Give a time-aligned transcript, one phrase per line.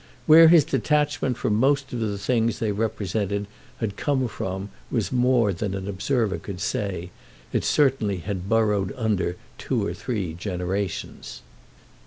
[0.25, 3.45] Where his detachment from most of the things they represented
[3.77, 9.85] had come from was more than an observer could say—it certainly had burrowed under two
[9.85, 11.43] or three generations.